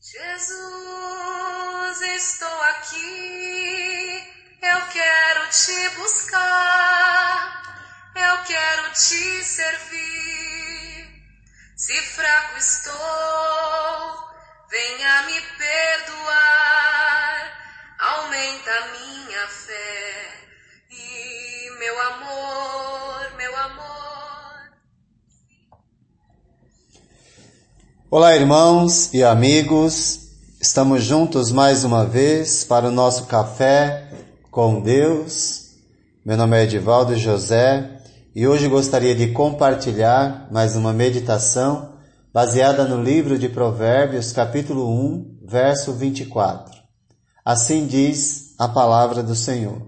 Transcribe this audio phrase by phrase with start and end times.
[0.00, 0.56] Jesus,
[2.02, 4.32] estou aqui,
[4.62, 7.62] eu quero te buscar,
[8.14, 11.04] eu quero te servir.
[11.76, 12.94] Se fraco estou,
[14.70, 16.78] venha me perdoar,
[17.98, 19.17] aumenta minha
[28.10, 34.10] Olá, irmãos e amigos, estamos juntos mais uma vez para o nosso café
[34.50, 35.74] com Deus.
[36.24, 38.00] Meu nome é Edivaldo José
[38.34, 41.98] e hoje gostaria de compartilhar mais uma meditação
[42.32, 46.80] baseada no livro de Provérbios, capítulo 1, verso 24.
[47.44, 49.82] Assim diz a palavra do Senhor.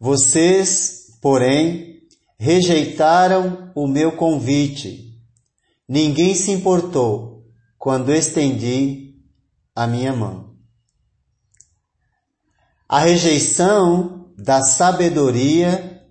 [0.00, 2.00] Vocês, porém,
[2.36, 5.05] rejeitaram o meu convite.
[5.88, 7.44] Ninguém se importou
[7.78, 9.14] quando estendi
[9.74, 10.56] a minha mão.
[12.88, 16.04] A rejeição da sabedoria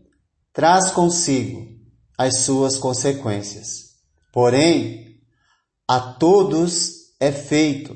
[0.54, 1.68] traz consigo
[2.18, 3.96] as suas consequências.
[4.32, 5.20] Porém,
[5.88, 7.96] a todos é feito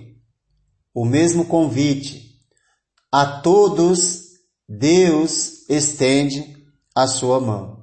[0.93, 2.37] o mesmo convite.
[3.11, 4.29] A todos
[4.67, 6.57] Deus estende
[6.95, 7.78] a sua mão.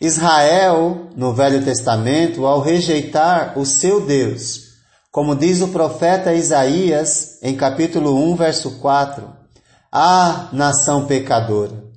[0.00, 4.68] Israel, no Velho Testamento, ao rejeitar o seu Deus,
[5.10, 9.28] como diz o profeta Isaías em capítulo 1, verso 4,
[9.90, 11.88] Ah, nação pecadora!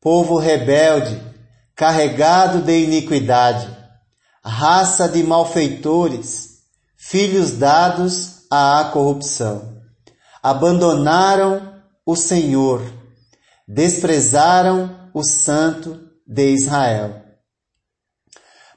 [0.00, 1.20] povo rebelde,
[1.76, 3.68] carregado de iniquidade,
[4.42, 6.60] raça de malfeitores,
[6.96, 9.78] filhos dados à corrupção.
[10.42, 12.82] Abandonaram o Senhor,
[13.68, 17.22] desprezaram o Santo de Israel.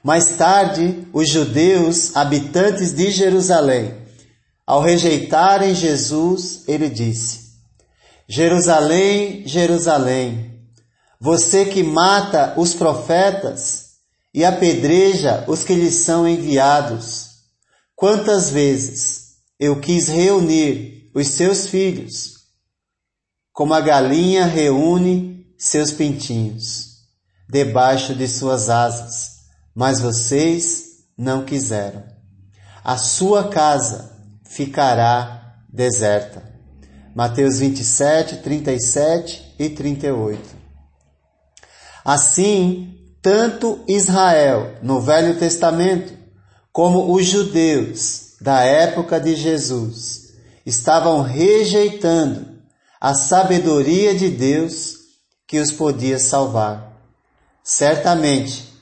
[0.04, 3.94] Mais tarde, os judeus, habitantes de Jerusalém,
[4.66, 7.54] ao rejeitarem Jesus, ele disse:
[8.28, 10.60] Jerusalém, Jerusalém,
[11.18, 13.92] você que mata os profetas
[14.34, 17.30] e apedreja os que lhes são enviados.
[17.96, 22.40] Quantas vezes eu quis reunir os seus filhos,
[23.54, 26.88] como a galinha reúne seus pintinhos,
[27.48, 29.33] debaixo de suas asas,
[29.74, 32.04] mas vocês não quiseram.
[32.82, 34.12] A sua casa
[34.44, 36.42] ficará deserta.
[37.14, 40.40] Mateus 27, 37 e 38.
[42.04, 46.12] Assim, tanto Israel no Velho Testamento
[46.72, 50.34] como os judeus da época de Jesus
[50.66, 52.54] estavam rejeitando
[53.00, 54.96] a sabedoria de Deus
[55.46, 57.00] que os podia salvar.
[57.62, 58.73] Certamente,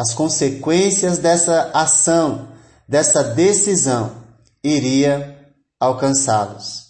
[0.00, 2.48] as consequências dessa ação,
[2.88, 4.24] dessa decisão,
[4.64, 5.38] iria
[5.78, 6.84] alcançá-los.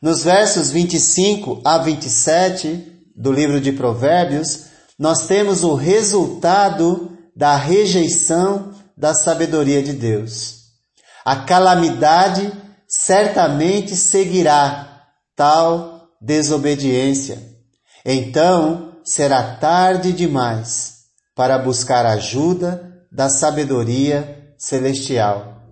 [0.00, 4.66] Nos versos 25 a 27, do livro de Provérbios,
[4.96, 10.58] nós temos o resultado da rejeição da sabedoria de Deus.
[11.24, 12.52] A calamidade
[12.86, 17.42] certamente seguirá tal desobediência.
[18.04, 20.91] Então será tarde demais
[21.34, 25.62] para buscar ajuda da sabedoria celestial.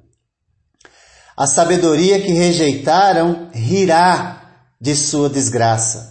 [1.36, 6.10] A sabedoria que rejeitaram rirá de sua desgraça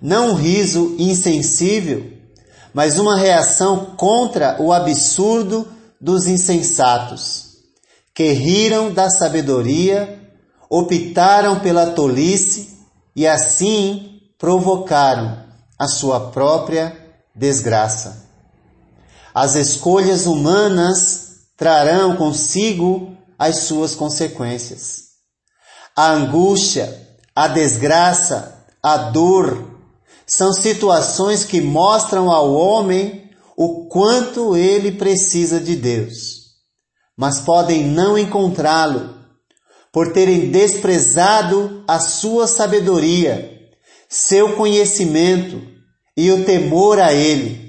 [0.00, 2.12] não um riso insensível,
[2.72, 5.66] mas uma reação contra o absurdo
[6.00, 7.46] dos insensatos,
[8.14, 10.20] que riram da sabedoria,
[10.70, 12.78] optaram pela tolice
[13.16, 15.44] e assim provocaram
[15.78, 16.96] a sua própria
[17.34, 18.27] desgraça.
[19.34, 25.08] As escolhas humanas trarão consigo as suas consequências.
[25.94, 29.68] A angústia, a desgraça, a dor,
[30.26, 36.52] são situações que mostram ao homem o quanto ele precisa de Deus,
[37.16, 39.16] mas podem não encontrá-lo
[39.92, 43.50] por terem desprezado a sua sabedoria,
[44.08, 45.60] seu conhecimento
[46.16, 47.67] e o temor a ele,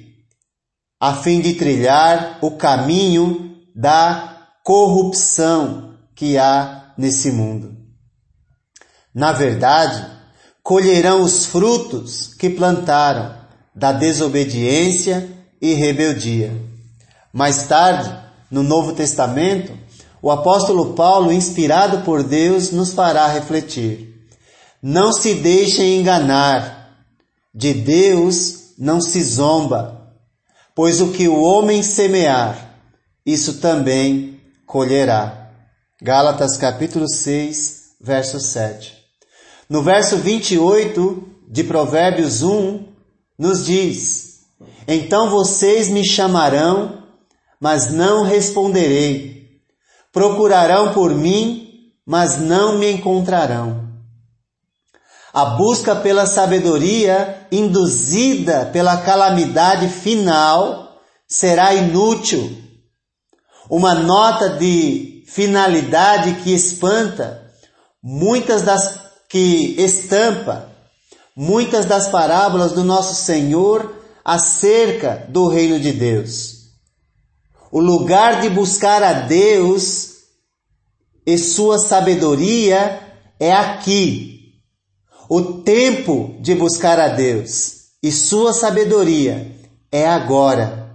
[1.00, 7.78] a fim de trilhar o caminho da corrupção que há nesse mundo.
[9.14, 10.06] Na verdade,
[10.62, 13.34] colherão os frutos que plantaram
[13.74, 15.30] da desobediência
[15.62, 16.54] e rebeldia.
[17.32, 18.14] Mais tarde,
[18.52, 19.72] no Novo Testamento,
[20.22, 24.28] o apóstolo Paulo, inspirado por Deus, nos fará refletir.
[24.82, 26.98] Não se deixem enganar,
[27.54, 29.99] de Deus não se zomba,
[30.80, 32.74] pois o que o homem semear,
[33.26, 35.52] isso também colherá.
[36.02, 38.96] Gálatas capítulo 6, verso 7.
[39.70, 42.86] No verso 28 de Provérbios 1,
[43.38, 44.46] nos diz:
[44.88, 47.04] Então vocês me chamarão,
[47.60, 49.60] mas não responderei.
[50.14, 53.89] Procurarão por mim, mas não me encontrarão.
[55.40, 62.58] A busca pela sabedoria induzida pela calamidade final será inútil.
[63.70, 67.54] Uma nota de finalidade que espanta,
[68.04, 69.00] muitas das
[69.30, 70.74] que estampa,
[71.34, 73.96] muitas das parábolas do nosso Senhor
[74.26, 76.66] acerca do reino de Deus.
[77.72, 80.16] O lugar de buscar a Deus
[81.26, 83.00] e sua sabedoria
[83.40, 84.39] é aqui.
[85.32, 89.56] O tempo de buscar a Deus e sua sabedoria
[89.92, 90.90] é agora.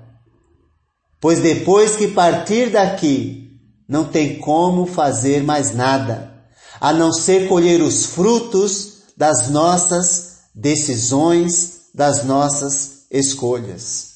[1.20, 6.34] Pois depois que partir daqui, não tem como fazer mais nada,
[6.80, 14.14] a não ser colher os frutos das nossas decisões, das nossas escolhas.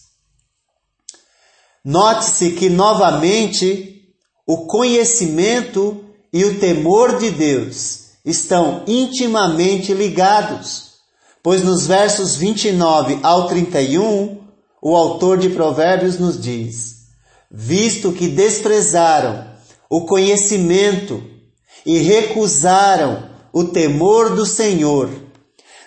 [1.84, 4.12] Note-se que novamente
[4.44, 10.92] o conhecimento e o temor de Deus estão intimamente ligados,
[11.42, 14.38] pois nos versos 29 ao 31,
[14.82, 17.06] o autor de Provérbios nos diz:
[17.50, 19.46] Visto que desprezaram
[19.88, 21.22] o conhecimento
[21.86, 25.10] e recusaram o temor do Senhor.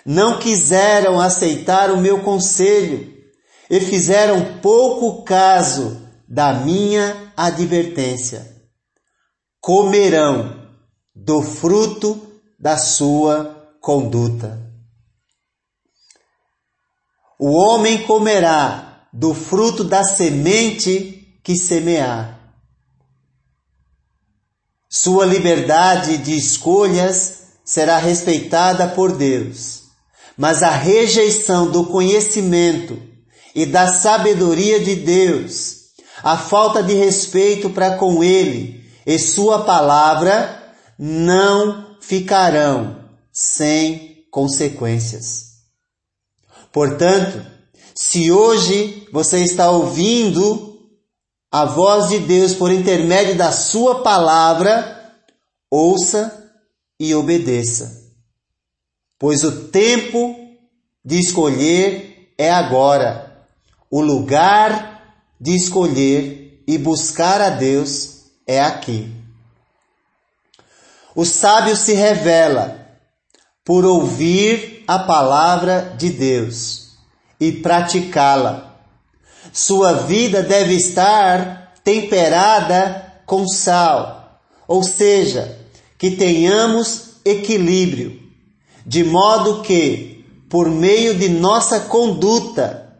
[0.04, 3.08] Não quiseram aceitar o meu conselho
[3.70, 5.96] e fizeram pouco caso
[6.28, 8.50] da minha advertência.
[9.60, 10.60] Comerão
[11.14, 12.31] do fruto
[12.62, 14.56] da sua conduta.
[17.36, 22.38] O homem comerá do fruto da semente que semear.
[24.88, 29.82] Sua liberdade de escolhas será respeitada por Deus,
[30.36, 33.02] mas a rejeição do conhecimento
[33.56, 35.78] e da sabedoria de Deus,
[36.22, 45.52] a falta de respeito para com Ele e Sua palavra não ficarão sem consequências.
[46.72, 47.46] Portanto,
[47.94, 50.90] se hoje você está ouvindo
[51.50, 55.14] a voz de Deus por intermédio da Sua palavra,
[55.70, 56.50] ouça
[56.98, 58.10] e obedeça.
[59.18, 60.36] Pois o tempo
[61.04, 63.46] de escolher é agora,
[63.88, 69.21] o lugar de escolher e buscar a Deus é aqui.
[71.14, 72.86] O sábio se revela
[73.64, 76.92] por ouvir a palavra de Deus
[77.38, 78.76] e praticá-la.
[79.52, 85.58] Sua vida deve estar temperada com sal, ou seja,
[85.98, 88.20] que tenhamos equilíbrio,
[88.86, 92.96] de modo que, por meio de nossa conduta,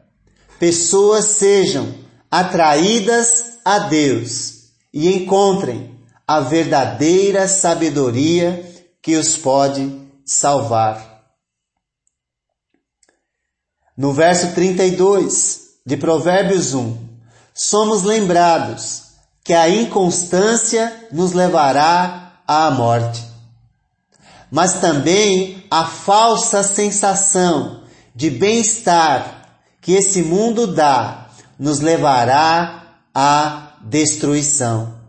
[0.58, 1.94] pessoas sejam
[2.30, 5.91] atraídas a Deus e encontrem
[6.26, 8.64] a verdadeira sabedoria
[9.02, 11.24] que os pode salvar.
[13.96, 16.96] No verso 32, de Provérbios 1,
[17.54, 19.02] somos lembrados
[19.44, 23.22] que a inconstância nos levará à morte,
[24.50, 27.82] mas também a falsa sensação
[28.14, 35.01] de bem-estar que esse mundo dá nos levará à destruição.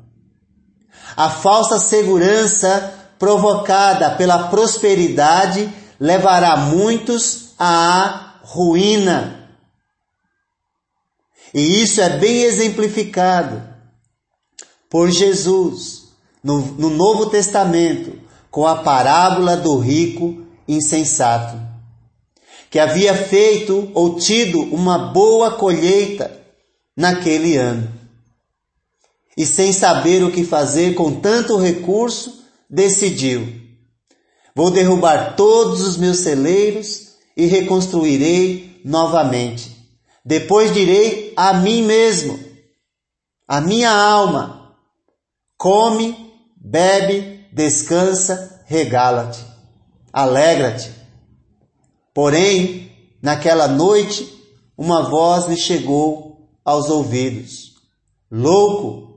[1.16, 9.44] A falsa segurança provocada pela prosperidade levará muitos à ruína
[11.54, 13.62] e isso é bem exemplificado
[14.90, 16.06] por Jesus
[16.44, 18.18] no, no Novo Testamento
[18.50, 21.60] com a parábola do rico insensato,
[22.72, 26.40] que havia feito ou tido uma boa colheita
[26.98, 27.92] naquele ano.
[29.38, 33.62] E sem saber o que fazer com tanto recurso, decidiu:
[34.56, 39.72] Vou derrubar todos os meus celeiros e reconstruirei novamente.
[40.24, 42.40] Depois direi a mim mesmo,
[43.48, 44.76] a minha alma,
[45.58, 49.44] come, bebe, descansa, regala-te,
[50.12, 50.92] alegra-te.
[52.14, 54.32] Porém, naquela noite,
[54.78, 57.74] uma voz lhe chegou aos ouvidos:
[58.32, 59.13] Louco,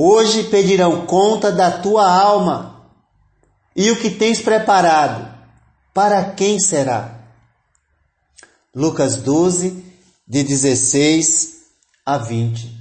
[0.00, 2.84] hoje pedirão conta da tua alma,
[3.74, 5.28] e o que tens preparado,
[5.92, 7.18] para quem será?
[8.72, 9.84] Lucas 12,
[10.26, 11.56] de 16
[12.06, 12.78] a 20.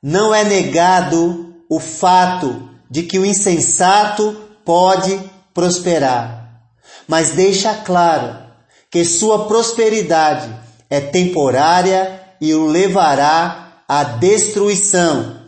[0.00, 5.20] não é negado o fato de que o insensato pode
[5.52, 6.62] prosperar,
[7.08, 8.38] mas deixa claro
[8.90, 10.48] que sua prosperidade
[10.88, 15.39] é temporária e o levará à destruição,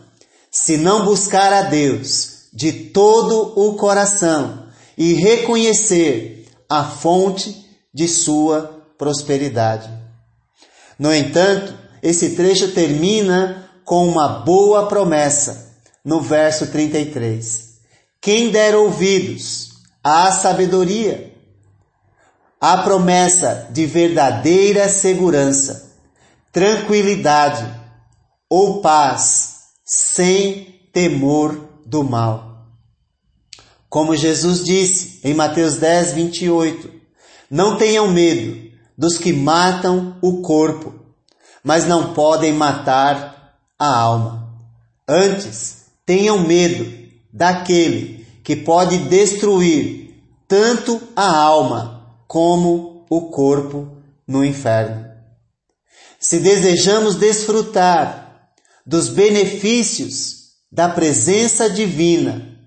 [0.53, 8.85] se não buscar a Deus de todo o coração e reconhecer a fonte de sua
[8.95, 9.89] prosperidade.
[10.99, 15.73] No entanto, esse trecho termina com uma boa promessa,
[16.05, 17.73] no verso 33.
[18.21, 19.69] Quem der ouvidos
[20.03, 21.33] à sabedoria,
[22.61, 25.91] à promessa de verdadeira segurança,
[26.51, 27.65] tranquilidade
[28.47, 29.52] ou paz,
[29.95, 32.65] sem temor do mal.
[33.87, 36.91] Como Jesus disse em Mateus 10, 28,
[37.47, 40.95] não tenham medo dos que matam o corpo,
[41.63, 44.49] mas não podem matar a alma.
[45.07, 46.91] Antes, tenham medo
[47.31, 50.15] daquele que pode destruir
[50.47, 53.95] tanto a alma como o corpo
[54.27, 55.05] no inferno.
[56.19, 58.22] Se desejamos desfrutar
[58.85, 62.59] dos benefícios da presença divina,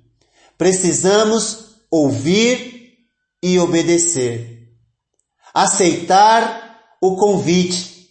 [0.56, 2.94] precisamos ouvir
[3.42, 4.70] e obedecer,
[5.52, 8.08] aceitar o convite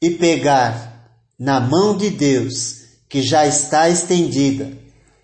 [0.00, 4.78] e pegar na mão de Deus que já está estendida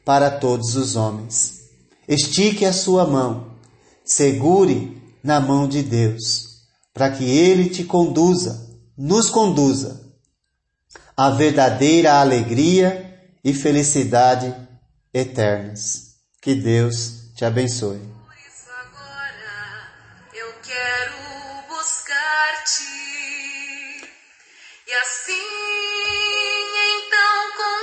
[0.05, 1.59] para todos os homens.
[2.09, 3.59] Estique a sua mão,
[4.05, 6.45] segure na mão de Deus,
[6.93, 10.08] para que Ele te conduza, nos conduza
[11.19, 14.55] à verdadeira alegria e felicidade
[15.13, 16.15] eternas.
[16.41, 17.99] Que Deus te abençoe.
[17.99, 19.91] Por isso agora
[20.33, 21.17] eu quero
[21.69, 22.85] buscar-te
[24.87, 25.59] e assim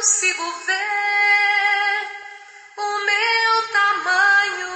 [0.06, 2.06] consigo ver
[2.77, 4.75] o meu tamanho,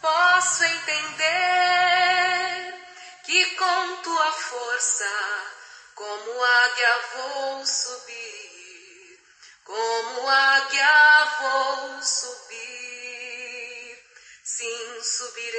[0.00, 1.14] posso entender
[3.24, 5.04] que com tua força,
[6.00, 9.20] como águia vou subir,
[9.64, 13.98] como águia vou subir,
[14.42, 15.52] sim subirei,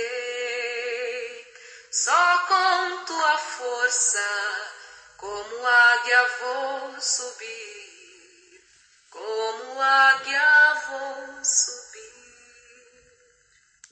[1.92, 4.74] só com tua força,
[5.18, 8.62] como águia vou subir.
[9.12, 11.46] Como águia vou